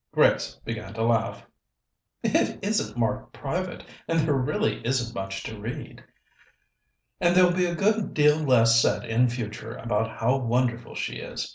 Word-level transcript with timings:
Grace 0.11 0.55
began 0.65 0.95
to 0.95 1.03
laugh. 1.03 1.45
"It 2.23 2.57
isn't 2.63 2.97
marked 2.97 3.33
private, 3.33 3.85
and 4.07 4.19
there 4.21 4.33
really 4.33 4.83
isn't 4.83 5.13
much 5.13 5.43
to 5.43 5.59
read."" 5.59 6.03
and 7.21 7.35
there'll 7.35 7.53
be 7.53 7.67
a 7.67 7.75
good 7.75 8.15
deal 8.15 8.37
less 8.39 8.81
said 8.81 9.05
in 9.05 9.29
future 9.29 9.75
about 9.75 10.17
how 10.17 10.37
wonderful 10.37 10.95
she 10.95 11.17
is. 11.17 11.47